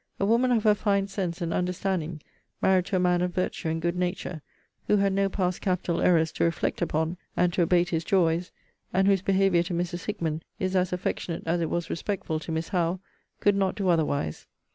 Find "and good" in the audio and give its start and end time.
3.69-3.95